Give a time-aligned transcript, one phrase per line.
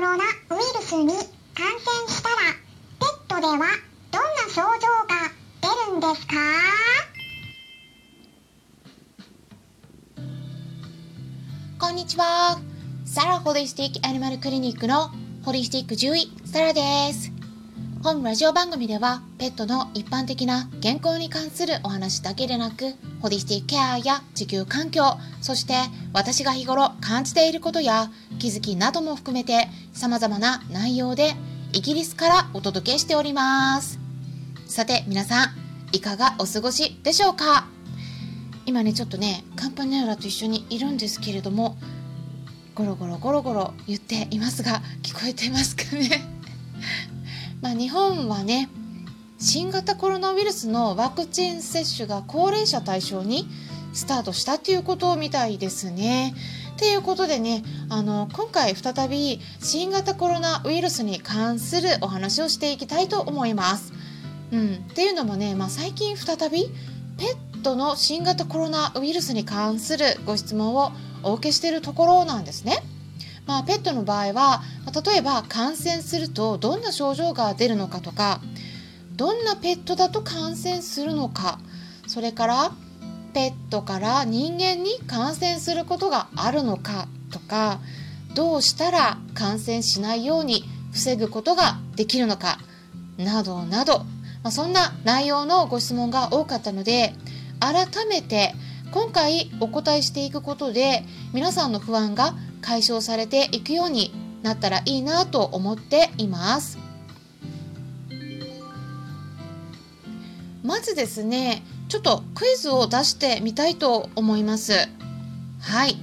[0.00, 0.22] ロナウイ
[0.78, 1.18] ルスに感染
[2.08, 2.36] したら
[3.00, 3.68] ペットではどんな
[4.48, 6.34] 症状が出るんですか？
[11.80, 12.60] こんにちは。
[13.04, 15.10] サラホリスティックアニマルクリニックの
[15.44, 16.80] ホリスティック獣医、サラで
[17.12, 17.37] す。
[18.00, 25.02] 本ラジオ番組ではペットの一般的な健康に関するお話だけでなく、ホリスティックケアや地球環境、
[25.40, 25.74] そして
[26.12, 28.08] 私が日頃感じていることや
[28.38, 31.34] 気づきなども含めて様々な内容で
[31.72, 33.98] イギリスからお届けしております。
[34.66, 35.48] さて皆さん、
[35.90, 37.66] いかがお過ごしでしょうか？
[38.64, 41.76] 今ねちょっとねカンパネラと一緒にいるんですけれども
[42.76, 46.37] ゴロゴロゴロゴロ言っていますが聞こえてますかね？
[47.60, 48.68] まあ日本はね
[49.38, 53.48] 新型コロナウイルスのワクチン接種が高齢者対象に
[53.92, 56.34] スタートしたということみたいですね。
[56.76, 63.92] ということでねあの今回再び新型コロナウイルスに関するお話をしていきたいと思います。
[64.52, 66.70] うん、っていうのもね、まあ、最近再び
[67.18, 67.24] ペ
[67.58, 70.92] ットの新型コロナウイルスに関するご質問を
[71.22, 72.82] お受けしているところなんですね。
[73.48, 74.62] まあ、ペットの場合は
[75.06, 78.42] 例えば感染するとどんな症状が出るのかとか
[79.16, 81.58] どんなペットだと感染するのか
[82.06, 82.72] それから
[83.32, 87.80] ペットから人間に感染することがあるのかとか
[88.34, 92.58] どうしたら感染しないように防ぐことができるのか
[93.16, 94.00] などなど、
[94.42, 97.14] まあ、そんな内容のご質問が多かったので
[97.60, 98.52] 改めて
[98.92, 106.78] 今回お答えしていくことで皆さんの不安が解消されていくようになったらいいなと思っています。
[110.62, 114.72] まずですねちょっとクイズを出してみたいと思います。
[115.60, 115.96] はい。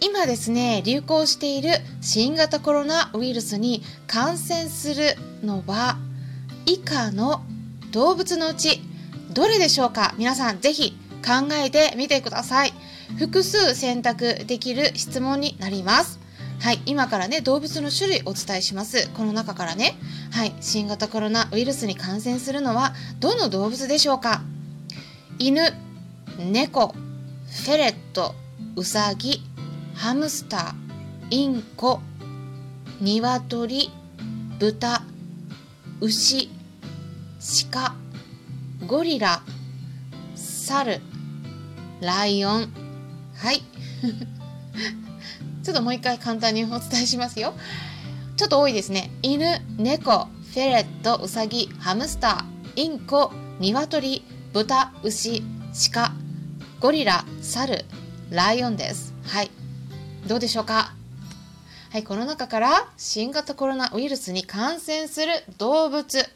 [0.00, 5.96] 今ですね流行している新型コロナウイルスに感染するのは
[6.66, 7.42] 以下の
[7.90, 8.80] 動物のうち
[9.32, 10.14] どれでしょうか？
[10.16, 12.72] 皆さんぜひ考えてみてください。
[13.18, 16.20] 複数選択できる質問になります。
[16.60, 19.08] はい今からね動物の種類お伝えします。
[19.10, 19.96] この中からね。
[20.32, 24.42] はい新型コロナウイルスに感染するのはどの動物でしょうか？
[25.38, 25.62] 犬
[26.38, 28.34] 猫フェレット
[28.76, 29.42] ウサギ
[29.94, 30.74] ハムスター
[31.30, 32.00] インコ
[33.00, 33.90] ニワトリ
[34.58, 35.02] 豚
[36.00, 36.50] 牛
[37.70, 37.94] 鹿
[38.86, 39.42] ゴリラ
[40.34, 41.00] 猿
[42.00, 42.83] ライオン
[43.44, 43.60] はい。
[45.62, 47.52] ちょっともう一回簡単にお伝えしますよ。
[48.38, 49.10] ちょっと多いですね。
[49.20, 55.42] 犬猫フェレットウサギハムスターインコニワトリ豚牛
[55.92, 56.12] 鹿
[56.80, 57.84] ゴリラ猿
[58.30, 59.12] ライオンです。
[59.24, 59.50] はい。
[60.26, 60.94] どうでしょうか？
[61.90, 66.26] はいこの中から新型コロナウイルスに感染する動物。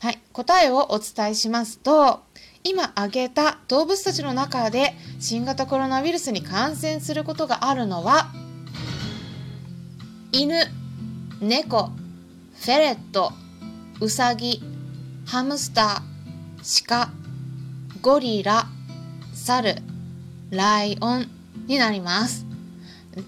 [0.00, 2.22] はい答えをお伝えしますと
[2.64, 8.28] 今挙げた動物たちの中で新型コロナウイルスに感染することがあるのは
[10.30, 10.54] 犬
[11.40, 13.32] 猫フェレット
[14.00, 14.62] ウサギ
[15.26, 17.10] ハムスター鹿
[18.00, 18.66] ゴリラ
[19.34, 19.76] 猿
[20.50, 21.28] ライオン
[21.66, 22.46] になります。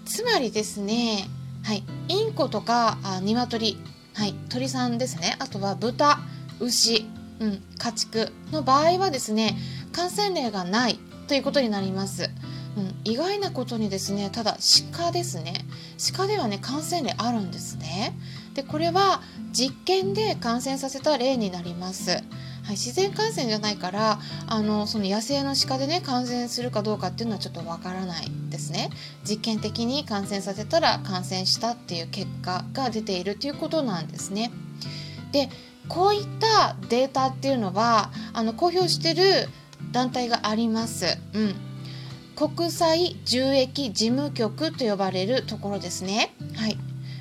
[0.04, 1.28] つまりですね
[1.64, 3.78] はいインコとかあニワトリ
[4.14, 5.36] はい鳥さんですね。
[5.38, 6.18] あとは豚
[6.60, 7.06] 牛
[7.44, 9.54] うん、家畜の場合はですね
[9.92, 12.30] 感染例がないということになります、
[12.76, 14.56] うん、意外なことにですねただ
[14.96, 15.66] 鹿ですね。
[16.16, 18.16] 鹿ではね感染例あるんですね。
[18.54, 19.20] でこれは
[19.52, 22.10] 実験で感染させた例になります。
[22.10, 22.18] は
[22.68, 28.88] い、自然感染じゃないからあのその野生の鹿でね感染するかどうかっていうのはちょっとわからないですね。
[29.28, 34.50] 実験的に感染させたら感染したっていう結果が出ているということなんですね。
[35.30, 35.50] で
[35.88, 39.48] こういったデータっていうのはあの公表してる
[39.92, 41.18] 団体があります。
[41.32, 41.54] うん
[42.36, 46.34] 国際獣疫事務局と呼ばれるところですね。
[46.56, 46.76] はい。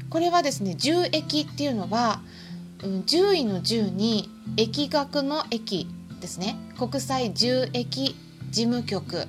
[0.10, 2.22] これはですね、獣疫っていうのは、
[2.84, 5.86] うん、獣医の獣に疫学の疫
[6.20, 6.56] ですね。
[6.80, 8.16] 国際獣疫事
[8.52, 9.28] 務局。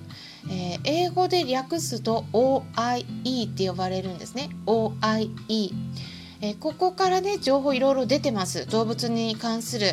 [0.49, 4.50] えー英語で略すと OIE って呼ばれるんですね。
[4.67, 5.73] OIE。
[6.40, 9.86] えーここからね情報いろいろ出てます動物に関する、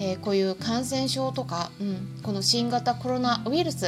[0.00, 3.86] えーこういう感染症とか、うん、この新型コロナウイルス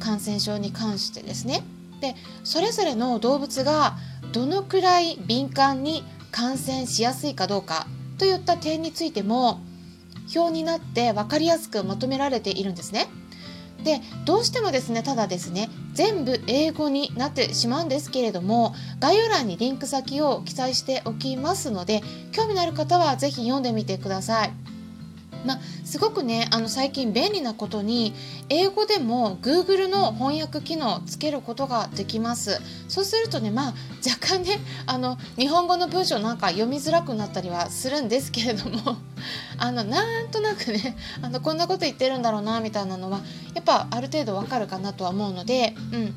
[0.00, 1.62] 感染症に関してですね
[2.00, 3.96] でそれぞれの動物が
[4.32, 7.86] どのくらい敏感に感染しやすいかどうか
[8.18, 9.60] といった点についても
[10.34, 13.08] 表になって分かりやすくまとめられているんですね。
[13.84, 22.02] でどうしてもですねただですね全部英語になってしまうんですけれども概要欄にリンク先を記載しておきますので
[22.32, 24.52] 興味のある方は是非読んでみてください。
[25.44, 28.14] まあ、すごくねあの最近便利なことに
[28.48, 33.74] 英語でも Google の翻訳機能をつけることができますそうするとねまあ
[34.06, 38.96] 若干ねあの日本語の文章なんか読みづらくなったりはするんですけれども
[39.58, 43.20] あのなんとなくね あのこんなこと言ってるんだろうなみたいなのは
[43.54, 46.14] やっぱある程度わかるかなとは思うので、うん、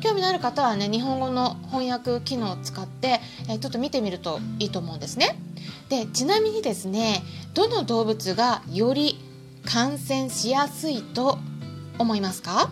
[0.00, 5.38] 興味のある方はね日本語の翻訳機能を使って、えー、ちょっと見てみるといいと思うんですね。
[5.88, 7.22] でちなみにですね
[7.54, 9.20] どの動物がより
[9.64, 11.38] 感染しやすいと
[11.98, 12.70] 思いますか？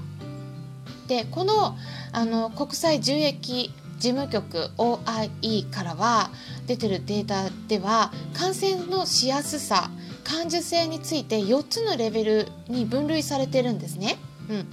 [1.07, 1.77] でこの
[2.13, 6.31] あの国際獣疫事務局 OIE からは
[6.67, 9.91] 出てるデータでは感染のしやすさ
[10.25, 14.17] 感受性について4つのレベルに分類されてるんですね。
[14.49, 14.67] うん、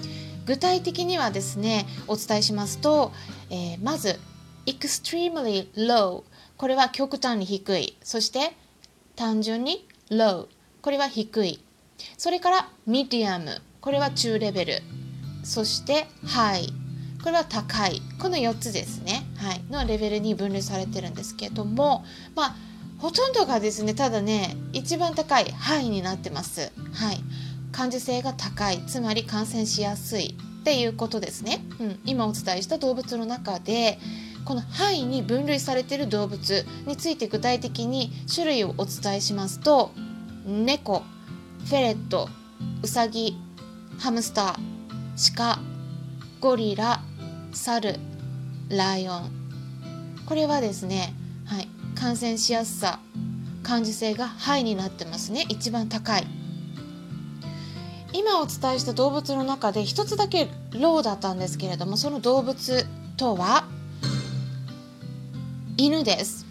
[0.46, 3.12] 具体的にはですねお伝えしますと、
[3.50, 4.20] えー、まず
[4.66, 6.24] extremely low
[6.58, 7.98] これは極端に低い。
[8.04, 8.54] そして
[9.16, 10.48] 単純に low
[10.82, 11.64] これは低い。
[12.18, 14.74] それから medium これは中レベル。
[15.44, 16.72] そして high
[17.24, 22.04] これは高いこの4つですね、はい、のレベルに分類されてるんですけども
[22.36, 22.56] まあ
[23.00, 27.18] ほとんどがですねただね一番高いハイになってます、はい、
[27.72, 33.98] 感受性が高いつまり感染しやすいっていうことですね、うん、今お伝えした動物の中で
[34.46, 39.92] この範囲に分類されている動物について具体的に種類をお伝えしますと
[40.46, 41.04] 猫
[41.66, 42.30] フェレット
[42.84, 43.38] ウサギ
[44.00, 45.60] ハムスター鹿
[46.40, 47.02] ゴリラ
[47.54, 47.96] サル
[48.70, 49.32] ライオン。
[50.26, 51.14] これはですね、
[51.46, 53.00] はい、感染しやすさ
[53.64, 55.46] 感受性がハイになってますね。
[55.50, 56.28] 一番高い。
[58.14, 62.86] 今お伝えした動物の中で一つだけローだったんですけれどもその動物
[63.18, 63.66] とは
[65.78, 66.46] 犬です。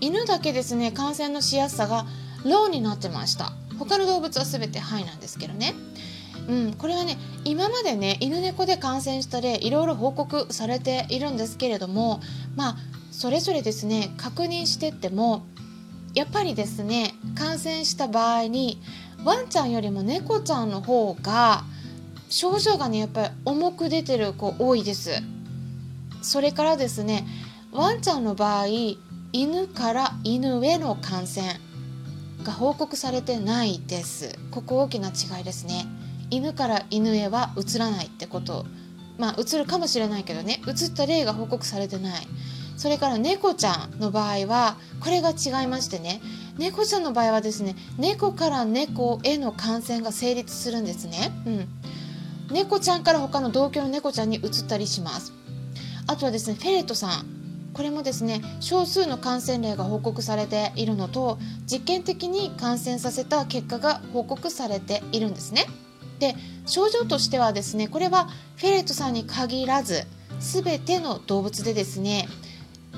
[0.00, 2.06] 犬だけですね感染のしやすさが
[2.44, 3.52] ローになってました。
[3.78, 5.74] 他の動物は全てハイなんですけどね。
[6.48, 12.20] うん、これはね今までね犬猫で感染した例いろいろ報告されているんですけれども
[12.54, 12.76] まあ
[13.10, 15.46] それぞれですね確認してっても
[16.14, 18.80] やっぱりですね感染した場合に
[19.24, 21.64] ワンちゃんよりも猫ちゃんの方が
[22.28, 25.10] 症状がねやっぱり重く出てる子多いです。
[26.20, 27.26] それからですね
[27.72, 28.66] ワンちゃんの場合
[29.32, 31.46] 犬から犬への感染
[32.44, 34.38] が報告されてないです。
[34.50, 35.86] ここ大きな違いですね。
[36.34, 38.66] 犬から犬へは移らないってこと。
[39.18, 40.60] まあ移るかもしれないけどね。
[40.66, 42.26] 移った例が報告されてない。
[42.76, 46.20] それから猫ちゃんの場合はこれが違いましてね。
[46.58, 51.30] 猫ちゃんの場合はですね猫から猫への感染が成立するんですね。
[51.46, 51.68] うん。
[52.50, 55.32] 猫ちゃんから他の同居の猫ちゃんに移ったりします。
[56.08, 57.26] あとはですねフェレットさん。
[57.74, 65.66] これもですね少数の感染例が報告されているのと実験的に感染させた結果が報告されているんですね。
[66.24, 70.04] で症状としてはですねこれはフェレットさんに限らず
[70.38, 72.26] 全ての動物でですね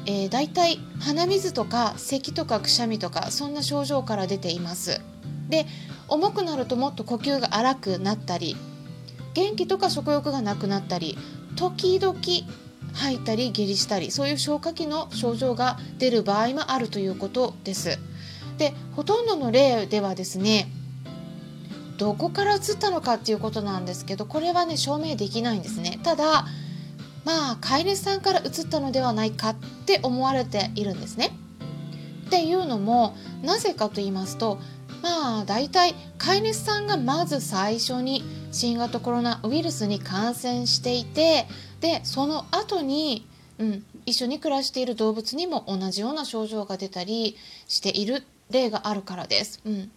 [0.09, 5.01] えー、大体鼻水とか咳とかくしゃみとかそんな症状から出ています
[5.49, 5.67] で
[6.07, 8.57] 重くなるともっと呼吸が荒くなったり
[9.35, 11.19] 元気とか食欲がなくなったり
[11.57, 12.15] 時々
[12.93, 17.99] 吐いたり下痢したりそういう消化器の症状が出る場合もあるということです。
[18.59, 20.69] でほとんどの例ではですね
[21.99, 25.99] どこから移ったのかっていうことなんですけどこれはね証明できないんですね。
[26.03, 26.47] ただ
[27.25, 31.33] まあ飼い主さんから移ったのではないかって思われているんですね。
[32.27, 34.59] っていうのもなぜかと言いますと
[35.03, 41.47] まあ大体飼い主さんがまず最初に新型コロナウイルスに感染していて
[41.81, 43.27] でその後に、
[43.59, 47.37] うん、一緒に暮らしている動物にも同じような症状が出たり
[47.69, 49.61] している例があるからです。
[49.65, 49.91] うん。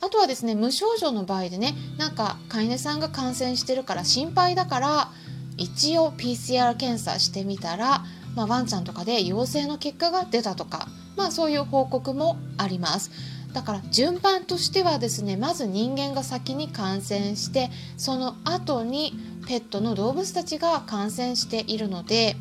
[0.00, 5.10] あとはですね無症状の場合でねなんか飼い主さんが感染してるから心配だから
[5.56, 8.04] 一応 PCR 検査してみたら、
[8.36, 13.10] まあ、ワンちゃんとかで陽性の結果が出たとか、まあ、そういう報告もあります。
[13.52, 19.14] だから順番としてはですねまず人間が先に感染してその後に
[19.48, 22.36] ペットの動物たちが感染しているので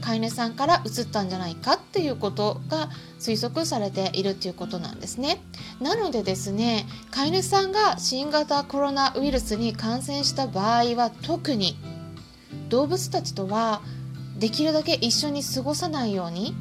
[0.00, 2.88] 飼い主さんから移ったんじゃないかっていうことが
[3.18, 5.42] 推測されているっていうことなんですね。
[5.80, 11.76] なのでですね飼い主さんが新型コロナウイルスに感染した場合は特に
[12.68, 13.82] 動物たちとは
[14.38, 16.54] できるだけ一緒に過ごさないように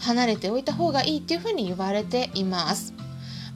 [0.00, 2.94] 離れておいた方がいいっていうふうに言われています。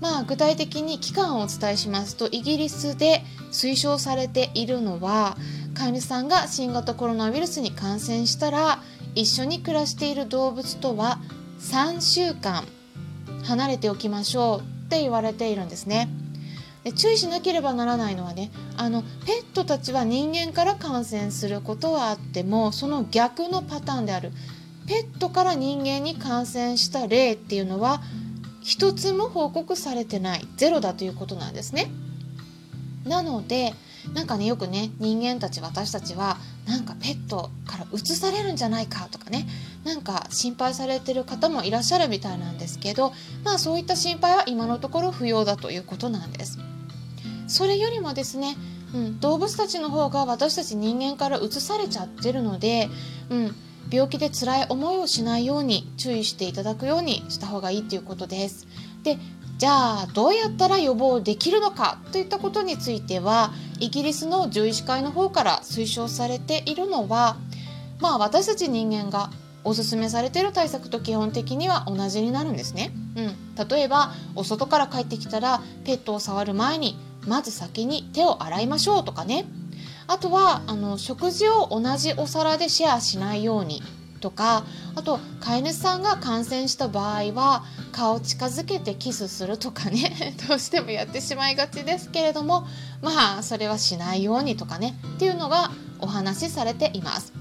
[0.00, 3.22] まあ、具体的に期間をお伝えしますとイギリスで
[3.52, 5.36] 推奨されているのは
[5.74, 8.82] 飼い主さんが新型コロナウイルスに感染したら
[9.14, 11.18] 一緒に暮らしている動物とは
[11.61, 12.64] 3週間
[13.44, 16.09] 離れておきましょうって言われているんですね。
[16.83, 24.33] で注意しなければならないのはねあのペットたちは人間から感染することはあってもその逆のパターンである
[24.87, 28.02] ペットから人間に感染した例っていうのは
[28.62, 31.90] 一つも報告されてないゼロだということなんですね。
[33.06, 33.75] なので
[34.12, 39.47] なんかねよくね人間たち私たちはなんかペットから移されるんじゃないかとかね
[39.85, 43.12] なんか心配されてる方もいらっしゃるみたいなんですけど
[43.44, 46.59] まあそういった心配は今のところ不要だということなんです。
[47.47, 48.56] それよりもですね、
[48.94, 52.88] うん、動物たちの方が私たち人間から移されちゃってるので、
[53.28, 53.54] うん、
[53.90, 58.66] 病気で辛い思いをしないように注意していただくようにした方がいいということです。
[59.02, 59.18] で
[59.56, 63.52] じゃあどうやったら予防できるのかといったことについては
[63.84, 67.36] イギリスの獣医師会の方から推奨されているのは
[68.00, 69.30] まあ私たち人間が
[69.62, 72.92] おすすめされている対策と基本的には同じになるんですね。
[73.16, 79.44] うん、例えばお外から帰ってきたらペットを触る前にまず先に手を洗いましょうとかね
[80.06, 83.82] あとはあの食事を同じお皿でシェアしないように
[84.25, 84.64] とか
[84.95, 87.62] あと飼い主さんが感染した場合は
[87.93, 92.66] 顔近づけてキスするとかね どうしてもやってしまいがちですけれども
[93.02, 97.35] まあそれはしないようにとかねっていうのがお話しされています。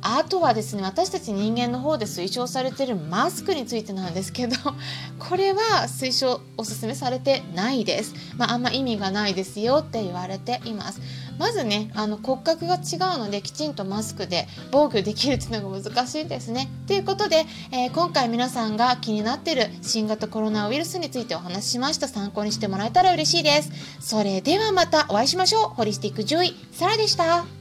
[0.00, 4.54] あとはですね私たち人間の方で推奨されてるマスクについてなんですけど
[5.18, 11.00] これは推奨おすすめされてないです、まあ、あんま意味がないですよって言われています
[11.38, 16.68] まずねあの骨格が違うのできちんとマスクで防御できるっていうのが難しいですね。
[16.86, 22.08] ということで、えー、今回皆さんが気になってる新型コロナウイルスについてお話ししました。
[22.08, 23.70] 参考にしてもらえたら嬉しいです。
[24.00, 25.68] それではまたお会いしましょう。
[25.70, 27.57] ホリスティック獣医サラでした。